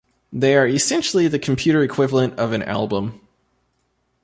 [0.33, 3.21] They are essentially the computer equivalent of an album.